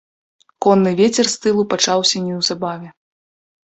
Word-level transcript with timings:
Конны 0.65 0.93
вецер 1.01 1.29
з 1.35 1.37
тылу 1.45 1.67
пачаўся 1.75 2.17
неўзабаве. 2.25 2.89